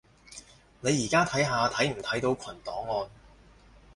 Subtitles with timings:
[0.79, 3.07] 你而家睇下睇唔睇到群檔案